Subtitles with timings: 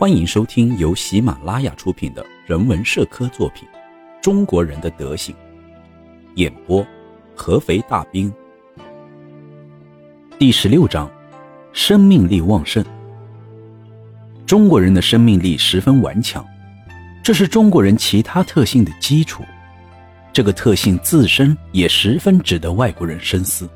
[0.00, 3.68] 欢迎收听由喜马拉雅出品的人文社科作品
[4.22, 5.34] 《中国人的德行》，
[6.36, 6.82] 演播：
[7.36, 8.32] 合肥大兵。
[10.38, 11.06] 第十六章：
[11.74, 12.82] 生命力旺盛。
[14.46, 16.42] 中国人的生命力十分顽强，
[17.22, 19.44] 这是中国人其他特性的基础。
[20.32, 23.68] 这个特性自身也十分值得外国人深思。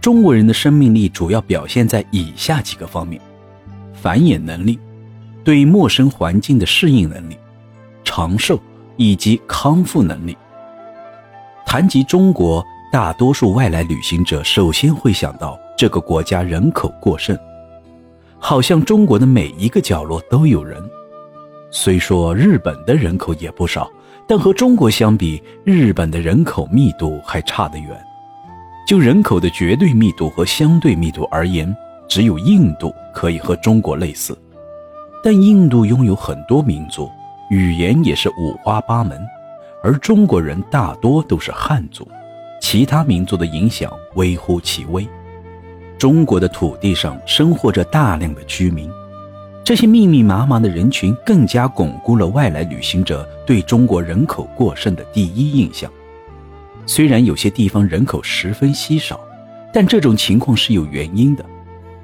[0.00, 3.20] 中国人的生命力主要表现在以下几个方面：
[3.92, 4.78] 繁衍能力、
[5.48, 7.34] 对陌生环境的适应能力、
[8.04, 8.60] 长寿
[8.98, 10.36] 以及康复能力。
[11.64, 12.62] 谈及中国，
[12.92, 17.34] 大多数外来旅行者首先会想到这个国家人口过剩，
[18.38, 20.78] 好像中国的每一个角落都有人。
[21.70, 23.90] 虽说日本的人口也不少，
[24.26, 27.98] 但和中国相比，日本的人口密度还差得远。
[28.86, 31.74] 就人口的绝对密度和相对密度而言，
[32.06, 34.38] 只有印度可以和中国类似，
[35.22, 37.10] 但印度拥有很多民族，
[37.50, 39.20] 语言也是五花八门，
[39.82, 42.06] 而中国人大多都是汉族，
[42.60, 45.06] 其他民族的影响微乎其微。
[45.98, 48.88] 中国的土地上生活着大量的居民，
[49.64, 55.90] 这些密密麻麻的人群更加巩固了外来旅行者对中国人口过剩的第一印象。
[56.86, 59.20] 虽然有些地方人口十分稀少，
[59.72, 61.44] 但这种情况是有原因的。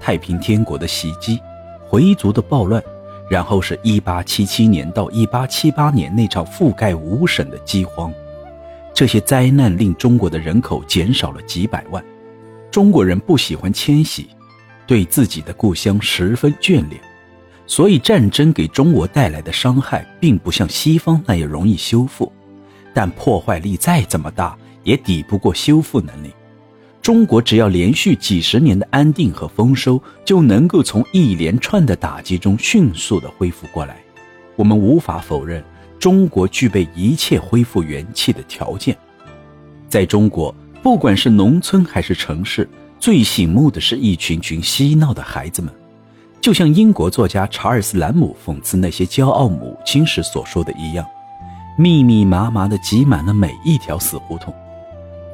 [0.01, 1.41] 太平天国的袭击，
[1.89, 2.83] 回族的暴乱，
[3.29, 8.13] 然后是一八七七年到一八七八年那场覆盖五省的饥荒，
[8.93, 12.05] 这些灾难令中国的人口减少了几百万。
[12.71, 14.29] 中国人不喜欢迁徙，
[14.87, 17.01] 对自己的故乡十分眷恋，
[17.67, 22.33] 所以战争给中国带来的伤害并不像西方那样容易修复，
[22.93, 24.57] 但破坏力再怎么大。
[24.85, 26.31] 也抵不过修复能力。
[27.05, 33.99] 中国只要连续几十年的安定和丰收，就能够从一连串的打击中迅速的恢复过来。
[34.57, 35.63] 我们无法否认，
[35.99, 38.97] 中国具备一切恢复元气的条件。
[39.87, 42.67] 在中国，不管是农村还是城市，
[42.99, 45.71] 最醒目的是一群群嬉闹的孩子们，
[46.41, 51.07] 就像英国作家查尔斯·兰姆讽刺那些骄傲母亲时所说的一样
[51.77, 54.55] ：“密密麻麻的挤满了每一条死胡同。”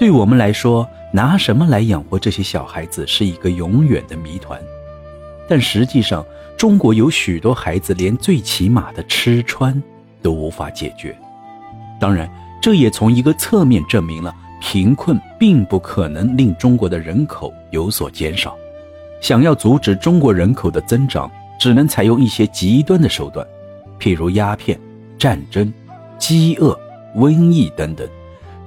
[0.00, 4.58] 对我们来说，拿什么来养活这些小孩子是一个永远的谜团。
[5.46, 6.24] 但实际上，
[6.56, 9.78] 中国有许多孩子连最起码的吃穿
[10.22, 11.14] 都无法解决。
[12.00, 12.26] 当然，
[12.62, 18.56] 这也从一个侧面证明了贫困并不可能令中国的人口有所减少。
[19.20, 23.46] 想要阻止中国人口的增长，只能采用一些极端的手段，
[23.98, 24.80] 譬如鸦片、
[25.18, 25.70] 战争、
[26.18, 26.74] 饥饿、
[27.16, 28.08] 瘟疫等等。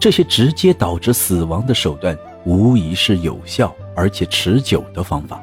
[0.04, 5.42] 这些直接导致死亡的手段，无疑是有效而且持久的方法。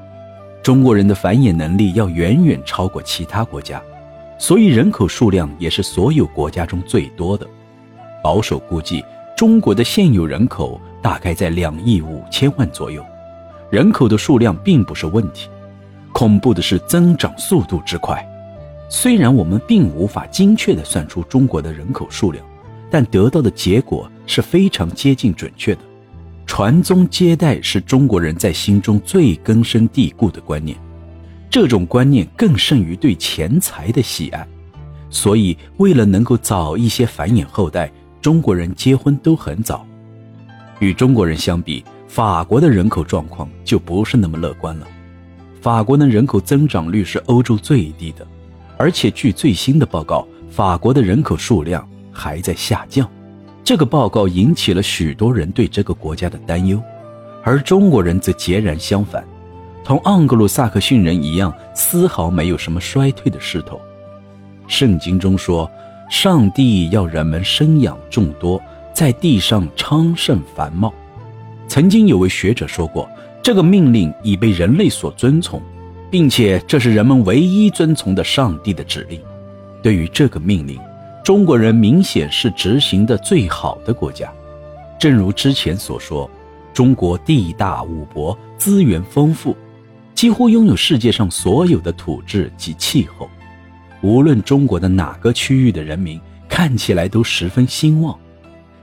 [0.63, 3.83] 中国人的繁衍能力要远远超过其他国家，
[4.39, 7.49] 所以人口数量也是所有国家中最多的。
[8.23, 9.03] 保守估计，
[9.35, 13.03] 中国的现有人口大概在两亿五千万左右。
[13.71, 15.49] 人口的数量并不是问题，
[16.13, 18.23] 恐怖的是增长速度之快。
[18.91, 22.45] 虽然我们并无法精确地算出中国的人口数量。
[22.93, 25.81] 但得到的结果是非常接近准确的。
[26.47, 30.79] 传宗接代是中国人在心中最根深蒂固的观念，
[31.51, 34.47] 这种观念更胜于对钱财的喜爱。
[35.11, 37.91] 所以，为了能够早一些繁衍后代，
[38.23, 39.85] 中国人结婚都很早。
[40.79, 44.87] 与中国人相比，法国的人口状况就不是那么乐观了。
[45.61, 48.25] 法国的人口增长率是欧洲最低的，
[48.79, 51.85] 而且据最新的报告，法国的人口数量。
[52.13, 53.09] 还在下降，
[53.63, 56.83] 这个报告引起了许多人对这个国家的担忧，
[57.45, 59.25] 而中国人则截然相反，
[59.85, 63.81] 同盎格鲁撒克逊人一样，丝毫没有什么衰退的势头。
[64.67, 65.71] 圣经中说，
[66.11, 68.61] 上帝要人们生养众多，
[68.93, 70.93] 在地上昌盛繁茂。
[71.69, 73.09] 曾经有位学者说过，
[73.43, 75.63] 这个命令已被人类所遵从，
[76.11, 79.21] 并且这是人们唯一遵从的上帝的指令。
[79.81, 80.79] 对于这个命令。
[81.23, 84.33] 中国人明显是执行的最好的国家，
[84.99, 86.29] 正如之前所说，
[86.73, 89.55] 中国地大物博，资源丰富，
[90.15, 93.29] 几乎拥有世界上所有的土质及气候。
[94.01, 96.19] 无论中国的哪个区域的人民，
[96.49, 98.19] 看起来都十分兴旺。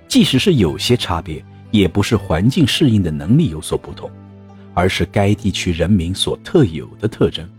[0.08, 4.10] 即使是有些差别，也不是环境适应的能力有所不同，
[4.76, 7.50] 而是该地区人民所特有的特征。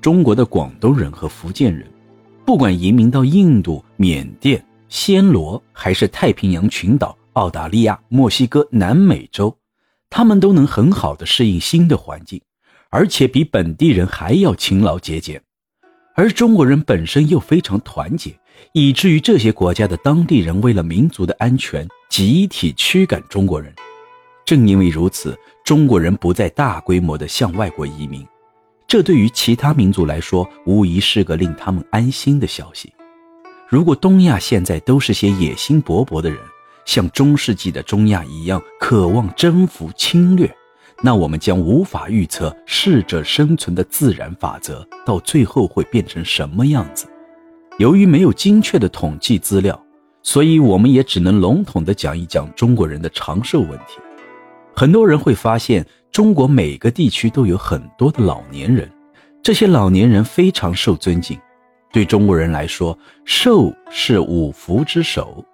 [0.00, 1.84] 中国的广东人和福建人。
[2.52, 9.56] 不管移民到印度、缅甸、暹罗，还是太平洋群岛、澳大利亚、墨西哥、南美洲，
[10.10, 12.38] 他们都能很好的适应新的环境，
[12.90, 15.40] 而且比本地人还要勤劳节俭。
[16.14, 18.38] 而中国人本身又非常团结，
[18.74, 23.74] 以至于这些国家的当地人为了民族的安全，集体驱赶中国人。
[24.44, 25.34] 正因为如此，
[25.64, 28.22] 中国人不再大规模的向外国移民，
[28.92, 32.92] 这对于其他民族来说，无疑是个令他们安心的消息。
[33.66, 36.38] 如果东亚现在都是些野心勃勃的人，
[36.84, 40.54] 像中世纪的中亚一样渴望征服侵略，
[41.00, 47.06] 那我们将无法预测适者生存的自然法则到最后会变成什么样子。
[47.78, 49.82] 由于没有精确的统计资料，
[50.22, 54.02] 所以我们也只能笼统地讲一讲中国人的长寿问题。
[54.74, 58.90] 很多人会发现，中国每个地区都有很多的老年人，
[59.42, 61.38] 这些老年人非常受尊敬。
[61.92, 65.44] 对中国人来说，寿是五福之首。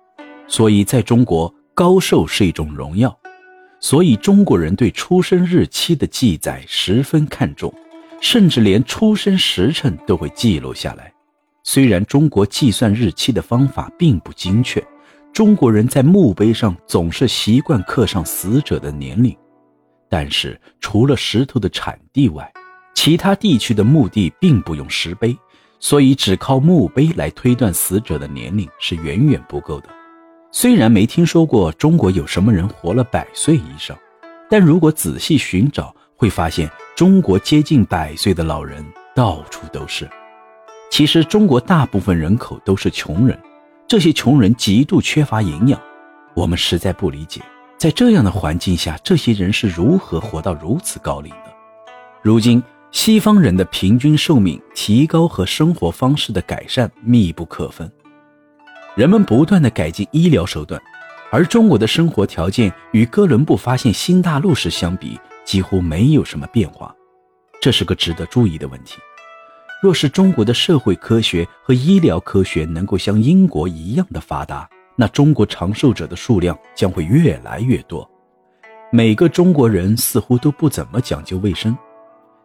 [0.46, 3.14] 所以，在中国，高寿是一种荣耀，
[3.80, 7.74] 所以中国人对出生日期的记载十分看重，
[8.20, 11.12] 甚至连出生时辰都会记录下来。
[11.64, 14.82] 虽然中国计算日期的方法并不精确，
[15.38, 19.32] 中国人在墓碑上总是习惯刻上死者的年龄，
[20.08, 22.52] 但是除了石头的产地外，
[22.92, 25.38] 其他地区的墓地并不用石碑，
[25.78, 29.88] 所以只靠墓碑来推断死者的年龄是远远不够的。
[30.50, 33.96] 虽然没听说过中国有什么人活了百岁以上，
[34.50, 40.10] 但如果仔细寻找，会发现中国接近百岁的老人到处都是。
[40.90, 43.38] 其实，中国大部分人口都是穷人，
[43.88, 45.80] 这些穷人极度缺乏营养，
[46.34, 47.40] 我们实在不理解，
[47.78, 51.54] 在这样的环境下，这些人是如何活到如此高龄的。
[52.20, 57.90] 如今，西方人的平均寿命提高和生活方式的改善密不可分。
[58.94, 60.78] 人们不断的改进医疗手段，
[61.30, 66.94] 而中国的生活条件与哥伦布发现新大陆时相比，几乎没有什么变化，
[67.58, 68.98] 这是个值得注意的问题。
[69.80, 78.08] 若是中国的社会科学和医疗科学能够像英国一样的发达，那中国长寿者的数量将会越来越多。
[78.90, 81.76] 每个中国人似乎都不怎么讲究卫生，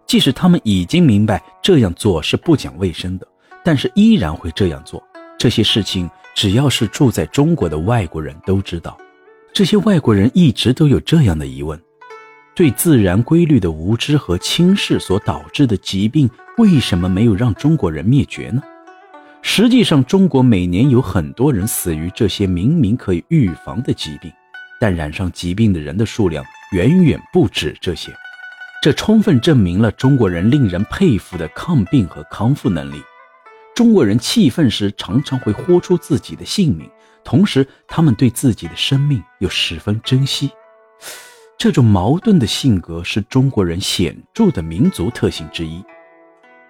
[0.06, 3.27] 即使他们已经明白这样做是不讲卫生的，
[3.63, 5.01] 但是依然会这样做。
[5.38, 6.09] 这些事情。
[6.35, 8.97] 只要是住在中国的外国人都知道，
[9.53, 11.80] 这些外国人一直都有这样的疑问：
[12.56, 16.27] 对自然规律的无知和轻视所导致的疾病，
[16.58, 18.62] 为什么没有让中国人灭绝呢？
[19.42, 24.32] 实际上，中国每年有很多人死于这些明明可以预防的疾病，
[24.80, 28.14] 但染上疾病的人的数量远远不止这些。
[28.84, 33.02] 这充分证明了中国人令人佩服的抗病和康复能力。
[33.76, 36.88] 中国人气愤时常常会豁出自己的性命，
[37.24, 40.52] 同时他们对自己的生命又十分珍惜。
[41.58, 45.84] 这种矛盾的性格是中国人显著的民族特性之一。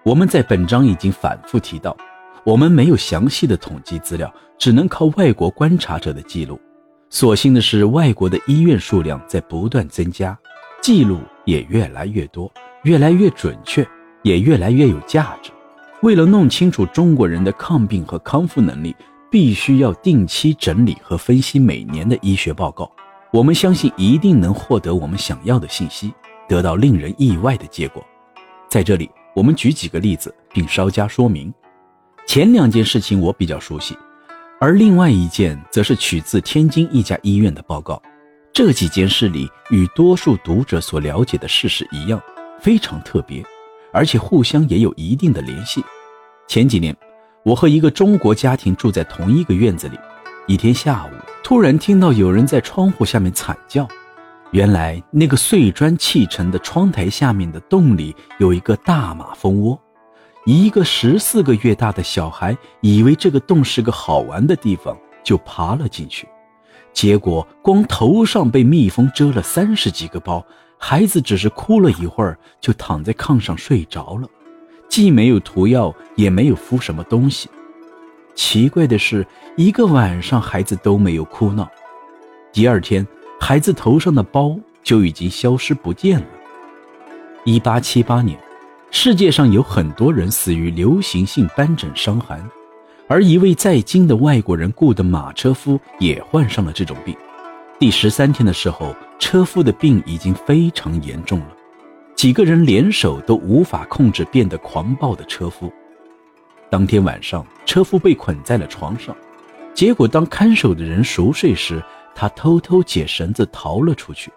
[0.04, 1.96] 我们在本章已经反复提到，
[2.44, 6.60] 我们没有详细的统计资料，只能靠外国观察者的记录。
[7.08, 10.38] 所幸的是，外国的医院数量在不断增加，
[10.82, 12.52] 记录也越来越多，
[12.82, 13.86] 越来越准确，
[14.22, 15.50] 也越来越有价值。
[16.02, 18.94] 为了弄清楚中国人的抗病和康复能力，
[19.30, 22.92] 必须要定期整理和分析每年的医学报告。
[23.32, 26.12] 我们相信一定能获得我们想要的信息，
[26.46, 28.04] 得到令人意外的结果。
[28.68, 31.52] 在这里，我们举几个例子，并稍加说明。
[32.26, 33.96] 前两件事情我比较熟悉，
[34.60, 38.00] 而另外一件则是取自天津一家医院的报告。
[38.52, 42.22] 这几件事里与多数读者所了解的事实一样，
[42.60, 43.44] 非常特别。
[43.92, 45.84] 而且互相也有一定的联系。
[46.48, 46.96] 前几年，
[47.44, 49.98] 我和一个中国家庭住在同一个院子里。
[50.46, 51.10] 一天下午，
[51.44, 53.88] 突然听到有人在窗户下面惨叫。
[54.54, 59.76] 原来，那个碎砖砌成的窗台下面的洞里有一个大马蜂窝。
[60.46, 66.28] 一个十四个月大的小孩以为这个洞是个好玩的地方，就爬了进去。
[66.92, 70.46] 结果，光头上被蜜蜂蛰了三十几个包。
[70.78, 74.28] 孩子只是哭了一会儿，就躺在炕上睡着了，
[74.88, 77.48] 既没有涂药，也没有敷什么东西。
[78.36, 81.68] 奇怪的是，一个晚上孩子都没有哭闹。
[82.52, 83.04] 第二天，
[83.46, 86.26] 孩子头上的包就已经消失不见了。
[87.44, 88.38] 一八七八年，
[88.90, 92.42] 世界上有很多人死于流行性斑疹伤寒，
[93.06, 97.14] 而一位在京的外国人雇的马车夫也患上了这种病。
[97.78, 98.96] 第十三天的时候。
[99.20, 101.48] 车夫的病已经非常严重了，
[102.14, 105.72] 几个人联手都无法控制变得狂暴的车夫。
[106.68, 109.16] 当天晚上，车夫被捆在了床上，
[109.72, 111.82] 结果当看守的人熟睡时，
[112.14, 114.32] 他偷偷解绳子逃了出去。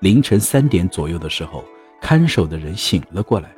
[0.00, 1.64] 凌晨三点左右的时候，
[2.00, 3.50] 看守的人醒了过来，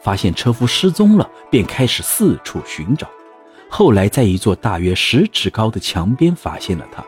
[0.00, 3.08] 发现车夫失踪了，便开始四处寻找。
[3.68, 7.04] 后来在一座大约十尺高的墙边发现了他。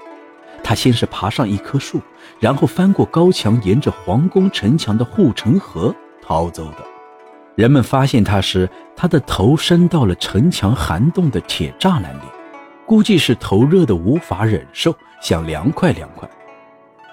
[0.63, 2.01] 他先是爬上一棵树，
[2.41, 6.79] 然后翻过高墙，沿着皇宫城墙的护城河逃走的。
[7.55, 12.23] 人们发现他时，他的头伸到了城墙涵洞的铁栅栏里，
[12.87, 16.29] 估计是头热的无法忍受，想凉快凉快。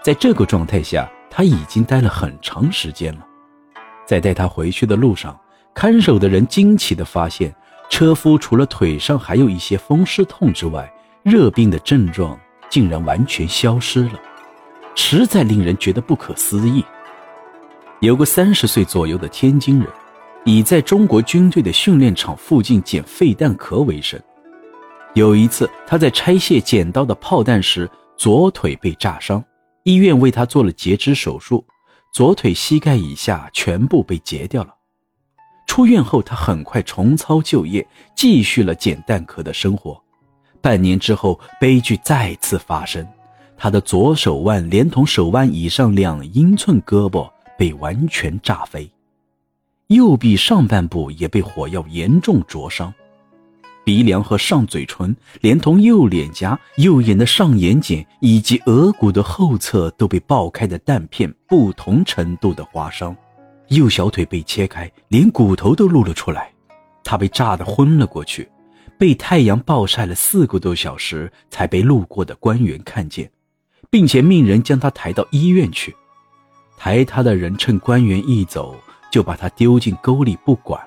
[0.03, 3.25] 在这个状态下，他已经待了很长时间了。
[4.05, 5.39] 在带他回去的路上，
[5.73, 7.53] 看守的人惊奇地发现，
[7.89, 10.91] 车夫除了腿上还有一些风湿痛之外，
[11.23, 12.37] 热病的症状
[12.69, 14.19] 竟然完全消失了，
[14.95, 16.83] 实在令人觉得不可思议。
[17.99, 19.87] 有个三十岁左右的天津人。
[20.43, 24.19] 以在中国军队的训练场附近捡废弹壳为生。
[25.13, 29.43] 有一次，他在拆卸剪刀的炮弹时，左腿被炸伤，
[29.83, 31.65] 医院为他做了截肢手术，
[32.13, 34.73] 左腿膝盖以下全部被截掉了。
[35.67, 40.01] 出院后，他很快重操旧业，继续了捡弹壳的生活。
[40.61, 43.05] 半年之后，悲剧再次发生，
[43.57, 48.89] 他的左手腕连同手腕以上两英寸胳膊被完全炸飞。
[49.87, 52.93] 右臂上半部也被火药严重灼伤，
[53.83, 63.15] 鼻梁和上嘴唇，连同右脸颊、右眼的上眼睑以及额骨的后侧都被爆开的弹片不同程度的划伤，
[63.69, 66.51] 右小腿被切开，连骨头都露了出来。
[67.03, 68.49] 他被炸得昏了过去，
[68.97, 73.29] 被太阳暴晒了四个多小时，才被路过的官员看见，
[73.89, 75.95] 并且命人将他抬到医院去。
[76.77, 78.75] 抬他的人趁官员一走。
[79.11, 80.81] 就把他丢进沟里不管，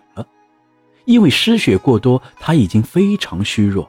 [1.04, 3.88] 因为失血过多，他已经非常虚弱，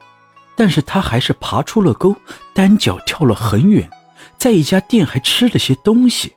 [0.54, 2.14] 但是他还是爬出了沟，
[2.54, 3.88] 单脚跳了很远，
[4.38, 6.32] 在一家店还吃了些东西。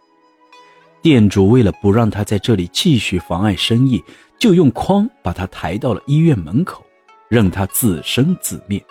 [1.02, 4.04] 店主为了不让他在这里继续妨碍生意，
[4.38, 6.86] 就用筐把他抬到了医院门口，
[7.30, 8.84] 让他自生自灭。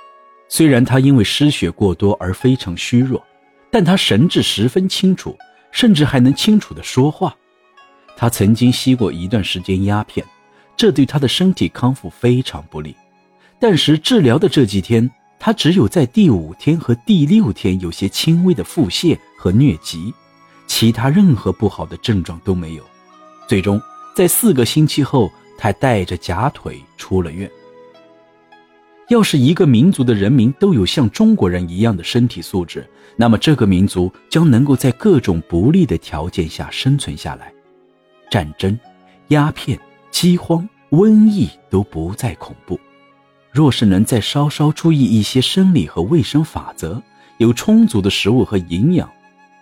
[0.48, 3.22] 虽然他因为失血过多而非常虚弱，
[3.70, 5.36] 但他神志十分清楚，
[5.70, 7.36] 甚至还能清楚地说话。
[8.16, 10.26] 他曾经吸过一段时间鸦片，
[10.78, 12.96] 这对他的身体康复非常不利。
[13.58, 20.14] 但是治疗的这几天，他只有在第五天和第六天有些轻微的腹泻和疟疾，
[20.68, 22.84] 其他任何不好的症状都没有。
[23.48, 23.80] 最终
[24.14, 27.50] 在四个星期后，他带着假腿出了院。
[29.08, 37.52] 要是一个民族的人民都有像中国人一样的身体素质，那么这个民族将能够在各种不利的条件下生存下来。
[38.30, 38.78] 战争、
[39.28, 39.80] 鸦片、
[40.10, 42.78] 饥荒、瘟疫都不再恐怖。
[43.50, 47.02] 若是能再稍稍注意一些生理和卫生法则，
[47.38, 49.10] 有充足的食物和营养，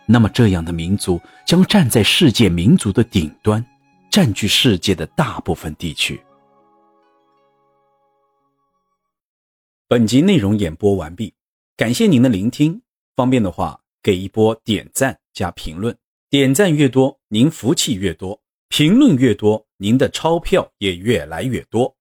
[0.06, 3.64] 那么这样的民族将站在世界民族的顶端，
[4.10, 6.20] 占据世界的大部分地区。
[9.88, 11.32] 本集内容演播完毕，
[11.76, 12.82] 感谢您的聆听。
[13.14, 15.96] 方便的话，给一波点赞加评论，
[16.28, 18.40] 点赞越多，您福气越多。
[18.68, 21.96] 评论越多，您的钞票也越来越多。